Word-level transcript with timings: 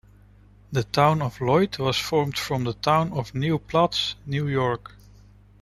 The 0.71 0.83
town 0.83 1.21
of 1.21 1.39
Lloyd 1.39 1.77
was 1.77 1.95
formed 1.95 2.35
from 2.35 2.63
the 2.63 2.73
town 2.73 3.13
of 3.13 3.35
New 3.35 3.59
Paltz, 3.59 4.15
New 4.25 4.47
York. 4.47 4.95